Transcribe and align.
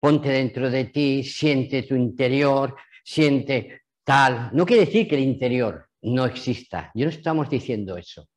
Ponte 0.00 0.30
dentro 0.30 0.70
de 0.70 0.84
ti, 0.86 1.24
siente 1.24 1.82
tu 1.82 1.94
interior, 1.94 2.76
siente 3.04 3.82
tal. 4.04 4.50
No 4.52 4.64
quiere 4.64 4.86
decir 4.86 5.08
que 5.08 5.16
el 5.16 5.22
interior 5.22 5.88
no 6.02 6.24
exista. 6.24 6.90
Yo 6.94 7.04
no 7.04 7.10
estamos 7.10 7.50
diciendo 7.50 7.96
eso. 7.96 8.28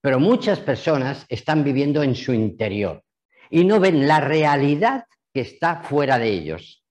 Pero 0.00 0.20
muchas 0.20 0.60
personas 0.60 1.24
están 1.28 1.64
viviendo 1.64 2.02
en 2.02 2.14
su 2.14 2.32
interior 2.32 3.02
y 3.50 3.64
no 3.64 3.80
ven 3.80 4.06
la 4.06 4.20
realidad 4.20 5.04
que 5.32 5.40
está 5.40 5.82
fuera 5.82 6.18
de 6.18 6.28
ellos. 6.28 6.84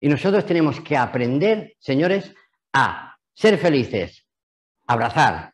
Y 0.00 0.08
nosotros 0.08 0.44
tenemos 0.44 0.80
que 0.80 0.96
aprender, 0.96 1.74
señores, 1.78 2.34
a 2.72 3.16
ser 3.32 3.58
felices, 3.58 4.26
abrazar, 4.86 5.53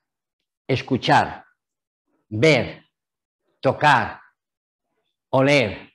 escuchar, 0.72 1.44
ver, 2.28 2.84
tocar, 3.58 4.20
oler, 5.30 5.92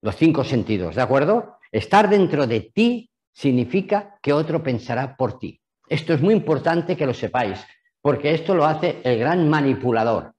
los 0.00 0.14
cinco 0.14 0.44
sentidos, 0.44 0.94
¿de 0.94 1.02
acuerdo? 1.02 1.58
Estar 1.72 2.08
dentro 2.08 2.46
de 2.46 2.60
ti 2.60 3.10
significa 3.32 4.16
que 4.22 4.32
otro 4.32 4.62
pensará 4.62 5.16
por 5.16 5.40
ti. 5.40 5.60
Esto 5.88 6.14
es 6.14 6.22
muy 6.22 6.34
importante 6.34 6.96
que 6.96 7.04
lo 7.04 7.14
sepáis, 7.14 7.58
porque 8.00 8.32
esto 8.32 8.54
lo 8.54 8.64
hace 8.64 9.00
el 9.02 9.18
gran 9.18 9.48
manipulador. 9.48 10.34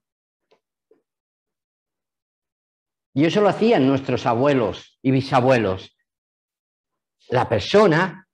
Y 3.13 3.25
eso 3.25 3.41
lo 3.41 3.49
hacían 3.49 3.85
nuestros 3.85 4.25
abuelos 4.25 4.97
y 5.01 5.11
bisabuelos. 5.11 5.97
La 7.29 7.49
persona 7.49 8.29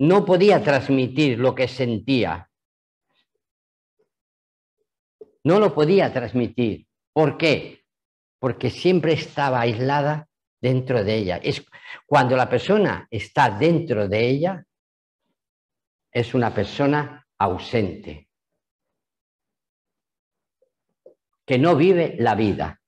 no 0.00 0.24
podía 0.24 0.60
transmitir 0.62 1.38
lo 1.38 1.54
que 1.54 1.68
sentía. 1.68 2.45
No 5.46 5.60
lo 5.60 5.74
podía 5.74 6.12
transmitir. 6.12 6.86
¿Por 7.12 7.38
qué? 7.38 7.84
Porque 8.38 8.68
siempre 8.68 9.12
estaba 9.12 9.60
aislada 9.60 10.28
dentro 10.60 11.04
de 11.04 11.14
ella. 11.14 11.36
Es 11.36 11.64
cuando 12.04 12.36
la 12.36 12.50
persona 12.50 13.06
está 13.10 13.50
dentro 13.50 14.08
de 14.08 14.28
ella, 14.28 14.66
es 16.12 16.34
una 16.34 16.52
persona 16.52 17.26
ausente. 17.38 18.26
que 21.46 21.58
no 21.58 21.76
vive 21.76 22.16
la 22.18 22.34
vida. 22.34 22.80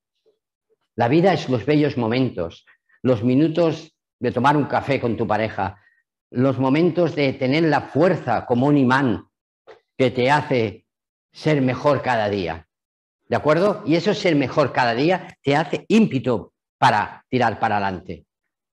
La 0.97 1.07
vida 1.07 1.33
es 1.33 1.49
los 1.49 1.65
bellos 1.65 1.97
momentos, 1.97 2.67
los 3.03 3.23
minutos 3.23 3.97
de 4.19 4.33
tomar 4.33 4.57
un 4.57 4.65
café 4.65 5.01
con 5.01 5.17
tu 5.17 5.27
pareja, 5.27 5.81
los 6.31 6.59
momentos 6.59 7.15
de 7.15 7.35
tener 7.35 7.63
la 7.63 7.83
fuerza 7.83 8.45
como 8.47 8.67
un 8.67 8.77
imán 8.77 9.29
que 9.97 10.11
te 10.11 10.29
hace 10.29 10.88
ser 11.33 11.61
mejor 11.63 12.03
cada 12.03 12.29
día. 12.29 12.67
¿De 13.29 13.37
acuerdo? 13.37 13.83
Y 13.87 13.97
eso 13.97 14.15
ser 14.15 14.37
mejor 14.37 14.73
cada 14.73 14.95
día 14.95 15.37
te 15.43 15.55
hace 15.55 15.85
ímpetu 15.89 16.53
para 16.79 17.25
tirar 17.29 17.61
para 17.61 17.77
adelante. 17.77 18.25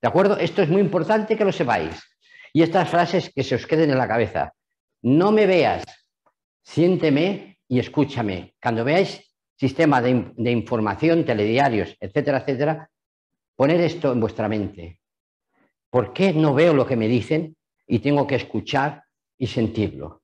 ¿De 0.02 0.08
acuerdo? 0.08 0.38
Esto 0.38 0.62
es 0.62 0.70
muy 0.70 0.82
importante 0.82 1.36
que 1.36 1.46
lo 1.46 1.52
sepáis. 1.52 2.02
Y 2.54 2.62
estas 2.62 2.90
frases 2.90 3.32
que 3.34 3.44
se 3.44 3.56
os 3.56 3.68
queden 3.68 3.90
en 3.90 3.98
la 3.98 4.08
cabeza. 4.08 4.54
No 5.02 5.32
me 5.32 5.46
veas, 5.46 5.84
siénteme 6.64 7.58
y 7.68 7.80
escúchame. 7.80 8.56
Cuando 8.62 8.86
veáis 8.86 9.22
sistema 9.58 10.02
de, 10.02 10.32
de 10.36 10.52
información, 10.52 11.26
telediarios, 11.26 11.96
etcétera, 12.00 12.40
etcétera, 12.40 12.90
poner 13.56 13.82
esto 13.82 14.12
en 14.12 14.20
vuestra 14.20 14.48
mente. 14.48 15.00
¿Por 15.90 16.14
qué 16.14 16.34
no 16.34 16.54
veo 16.54 16.74
lo 16.74 16.86
que 16.86 16.96
me 16.96 17.08
dicen 17.08 17.56
y 17.88 18.00
tengo 18.00 18.28
que 18.28 18.36
escuchar 18.36 19.04
y 19.38 19.48
sentirlo? 19.48 20.22